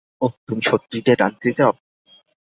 ওহ, 0.21 0.33
তুমি 0.47 0.61
সত্যিটা 0.61 1.13
জানতে 1.21 1.49
চাও? 1.51 1.73